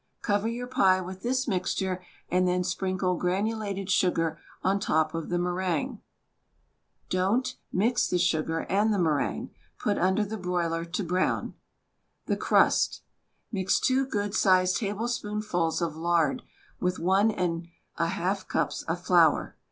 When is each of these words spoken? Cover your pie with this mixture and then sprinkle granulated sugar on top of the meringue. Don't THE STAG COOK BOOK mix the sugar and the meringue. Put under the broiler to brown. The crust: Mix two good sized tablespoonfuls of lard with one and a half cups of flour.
Cover 0.23 0.47
your 0.47 0.65
pie 0.65 0.99
with 0.99 1.21
this 1.21 1.47
mixture 1.47 2.03
and 2.27 2.47
then 2.47 2.63
sprinkle 2.63 3.15
granulated 3.17 3.87
sugar 3.91 4.39
on 4.63 4.79
top 4.79 5.13
of 5.13 5.29
the 5.29 5.37
meringue. 5.37 6.01
Don't 7.11 7.43
THE 7.43 7.43
STAG 7.43 7.43
COOK 7.61 7.71
BOOK 7.71 7.77
mix 7.79 8.07
the 8.09 8.17
sugar 8.17 8.59
and 8.61 8.91
the 8.91 8.97
meringue. 8.97 9.51
Put 9.77 9.99
under 9.99 10.25
the 10.25 10.37
broiler 10.39 10.85
to 10.85 11.03
brown. 11.03 11.53
The 12.25 12.35
crust: 12.35 13.03
Mix 13.51 13.79
two 13.79 14.07
good 14.07 14.33
sized 14.33 14.77
tablespoonfuls 14.77 15.83
of 15.83 15.95
lard 15.95 16.41
with 16.79 16.97
one 16.97 17.29
and 17.29 17.67
a 17.97 18.07
half 18.07 18.47
cups 18.47 18.81
of 18.81 19.05
flour. 19.05 19.55